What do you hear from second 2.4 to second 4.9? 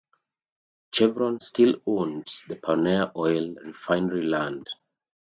the Pioneer Oil Refinery land.